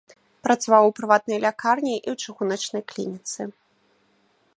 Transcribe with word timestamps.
Працаваў 0.45 0.87
у 0.91 0.93
прыватнай 0.99 1.39
лякарні 1.43 1.93
і 1.97 2.09
ў 2.13 2.31
чыгуначнай 2.31 2.83
клініцы. 2.95 3.41